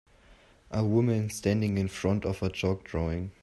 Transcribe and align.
A 0.71 0.83
woman 0.83 1.29
standing 1.29 1.77
in 1.77 1.87
front 1.87 2.25
of 2.25 2.41
a 2.41 2.49
chalk 2.49 2.83
drawing 2.85 3.33